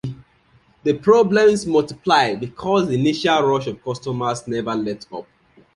The 0.81 0.93
problems 0.95 1.67
multiplied, 1.67 2.39
because 2.39 2.87
the 2.87 2.95
initial 2.95 3.39
rush 3.43 3.67
of 3.67 3.83
customers 3.83 4.47
never 4.47 4.73
let 4.73 5.05
up. 5.13 5.27